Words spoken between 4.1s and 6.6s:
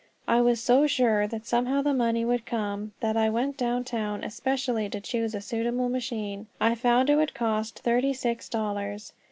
especially to choose a suitable machine.